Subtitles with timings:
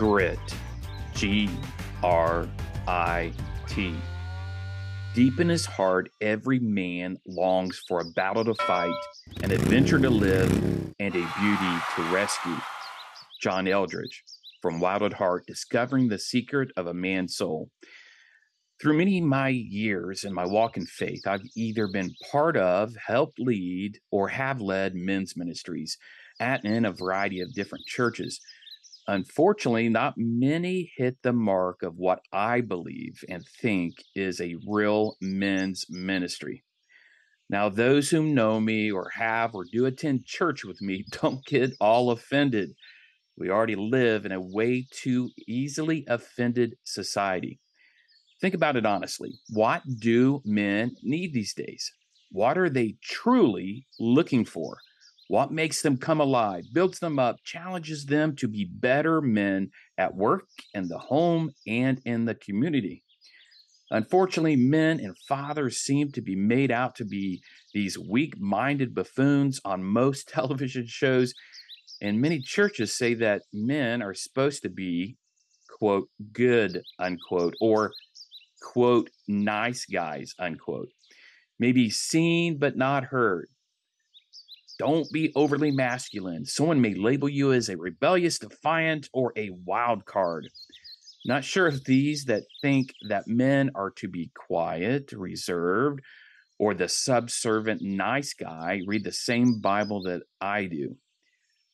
[0.00, 0.38] Grit.
[1.14, 1.50] G
[2.02, 2.48] R
[2.88, 3.30] I
[3.68, 3.94] T.
[5.14, 8.94] Deep in his heart, every man longs for a battle to fight,
[9.42, 10.50] an adventure to live,
[10.98, 12.56] and a beauty to rescue.
[13.42, 14.22] John Eldredge
[14.62, 17.68] from Wild at Heart, discovering the secret of a man's soul.
[18.80, 23.38] Through many my years in my walk in faith, I've either been part of, helped
[23.38, 25.98] lead, or have led men's ministries
[26.40, 28.40] at and in a variety of different churches.
[29.08, 35.16] Unfortunately, not many hit the mark of what I believe and think is a real
[35.20, 36.64] men's ministry.
[37.48, 41.72] Now, those who know me or have or do attend church with me don't get
[41.80, 42.70] all offended.
[43.36, 47.58] We already live in a way too easily offended society.
[48.40, 49.32] Think about it honestly.
[49.48, 51.92] What do men need these days?
[52.30, 54.78] What are they truly looking for?
[55.30, 60.16] What makes them come alive, builds them up, challenges them to be better men at
[60.16, 63.04] work, in the home, and in the community.
[63.92, 67.40] Unfortunately, men and fathers seem to be made out to be
[67.72, 71.32] these weak minded buffoons on most television shows.
[72.02, 75.16] And many churches say that men are supposed to be,
[75.78, 77.92] quote, good, unquote, or
[78.60, 80.88] quote, nice guys, unquote.
[81.60, 83.46] Maybe seen but not heard.
[84.80, 86.46] Don't be overly masculine.
[86.46, 90.48] Someone may label you as a rebellious, defiant, or a wild card.
[91.26, 96.00] Not sure if these that think that men are to be quiet, reserved,
[96.58, 100.96] or the subservient nice guy read the same Bible that I do.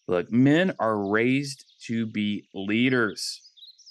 [0.09, 3.41] Look, men are raised to be leaders,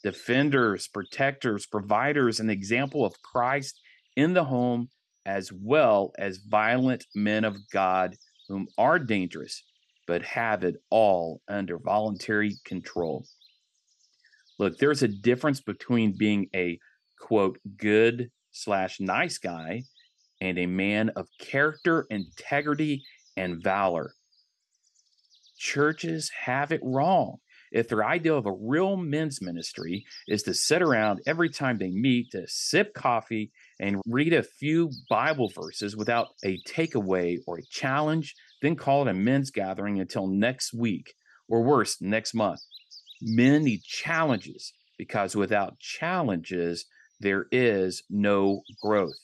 [0.04, 3.80] defenders, protectors, providers, an example of Christ
[4.18, 4.90] in the home,
[5.26, 9.64] as well as violent men of God whom are dangerous,
[10.08, 13.26] but have it all under voluntary control.
[14.60, 16.80] Look, there's a difference between being a
[17.20, 19.84] quote good slash nice guy
[20.42, 23.04] and a man of character, integrity,
[23.36, 24.14] and valor.
[25.58, 27.38] Churches have it wrong
[27.76, 31.92] if their idea of a real men's ministry is to sit around every time they
[31.92, 37.66] meet to sip coffee and read a few Bible verses without a takeaway or a
[37.70, 41.16] challenge, then call it a men's gathering until next week,
[41.50, 42.62] or worse, next month.
[43.22, 46.86] Men need challenges because without challenges,
[47.20, 49.20] there is no growth.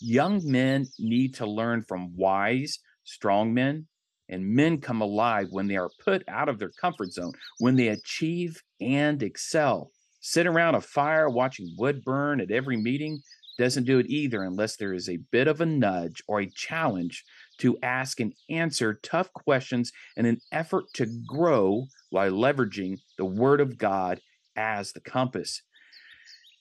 [0.00, 3.86] Young men need to learn from wise, strong men
[4.28, 7.88] and men come alive when they are put out of their comfort zone, when they
[7.88, 9.90] achieve and excel.
[10.20, 13.22] Sit around a fire watching wood burn at every meeting
[13.58, 17.24] doesn't do it either unless there is a bit of a nudge or a challenge
[17.58, 23.60] to ask and answer tough questions in an effort to grow while leveraging the Word
[23.60, 24.20] of God
[24.56, 25.62] as the compass.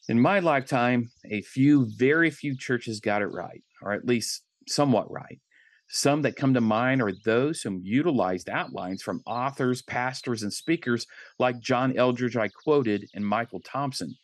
[0.07, 5.09] In my lifetime, a few, very few churches got it right, or at least somewhat
[5.09, 5.40] right.
[5.89, 11.05] Some that come to mind are those who utilized outlines from authors, pastors, and speakers
[11.39, 14.16] like John Eldredge, I quoted, and Michael Thompson.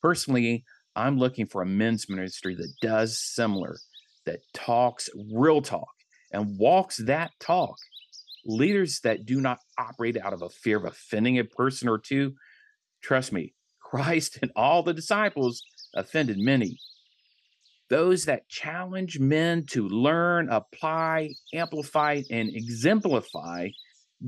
[0.00, 0.64] Personally,
[0.96, 3.78] I'm looking for a men's ministry that does similar,
[4.26, 5.88] that talks real talk
[6.32, 7.76] and walks that talk.
[8.44, 12.34] Leaders that do not operate out of a fear of offending a person or two.
[13.02, 15.62] Trust me, Christ and all the disciples
[15.94, 16.78] offended many
[17.90, 23.68] those that challenge men to learn, apply, amplify, and exemplify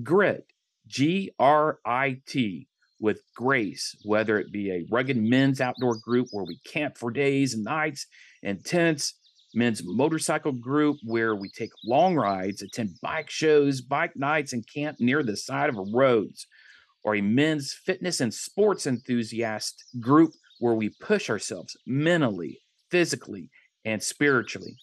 [0.03, 0.45] grit,
[0.87, 2.69] G R I T,
[3.01, 7.55] with grace, whether it be a rugged men's outdoor group where we camp for days
[7.55, 8.07] and nights
[8.43, 9.15] and tents,
[9.55, 14.97] men's motorcycle group where we take long rides, attend bike shows, bike nights, and camp
[15.01, 16.47] near the side of roads,
[17.03, 23.51] or a men's fitness and sports enthusiast group where we push ourselves mentally, physically,
[23.85, 24.77] and spiritually.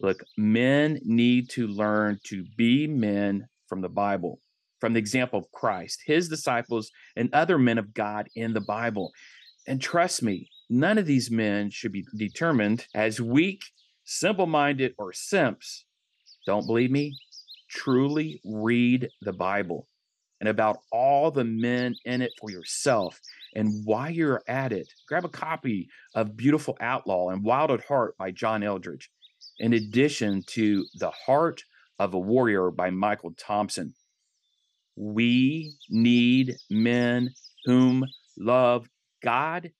[0.00, 4.40] Look, men need to learn to be men from the Bible,
[4.80, 9.12] from the example of Christ, his disciples, and other men of God in the Bible.
[9.66, 13.62] And trust me, none of these men should be determined as weak,
[14.04, 15.86] simple minded, or simps.
[16.46, 17.16] Don't believe me?
[17.70, 19.88] Truly read the Bible
[20.40, 23.20] and about all the men in it for yourself.
[23.54, 28.16] And while you're at it, grab a copy of Beautiful Outlaw and Wild at Heart
[28.18, 29.10] by John Eldredge,
[29.58, 31.62] in addition to The Heart
[31.98, 33.94] of a Warrior by Michael Thompson.
[34.96, 37.30] We need men
[37.64, 38.04] whom
[38.36, 38.88] love
[39.22, 39.70] God,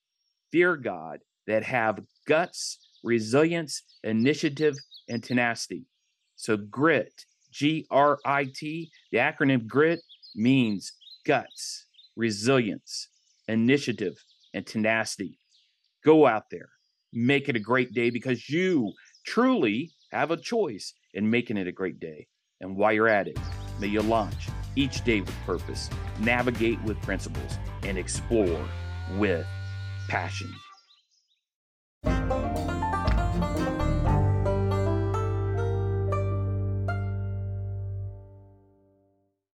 [0.52, 4.76] fear God, that have guts, resilience, initiative,
[5.08, 5.84] and tenacity.
[6.36, 7.12] So, grit,
[7.52, 10.00] G R I T, the acronym GRIT,
[10.34, 10.92] means
[11.26, 11.86] guts,
[12.16, 13.08] resilience,
[13.48, 14.22] initiative,
[14.52, 15.38] and tenacity.
[16.04, 16.68] Go out there,
[17.12, 18.92] make it a great day because you
[19.24, 22.26] truly have a choice in making it a great day.
[22.60, 23.38] And while you're at it,
[23.80, 25.90] may you launch each day with purpose,
[26.20, 28.64] navigate with principles, and explore
[29.18, 29.46] with
[30.08, 30.52] passion.